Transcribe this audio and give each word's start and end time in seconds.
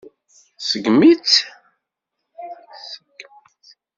Tseggem-itt. 0.59 1.35